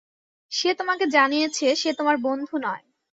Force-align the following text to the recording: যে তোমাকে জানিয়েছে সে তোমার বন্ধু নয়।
যে 0.51 0.69
তোমাকে 0.73 1.05
জানিয়েছে 1.07 1.67
সে 1.75 1.89
তোমার 1.93 2.17
বন্ধু 2.17 2.55
নয়। 2.57 2.83